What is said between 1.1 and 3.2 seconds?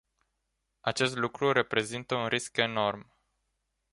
lucru reprezintă un risc enorm.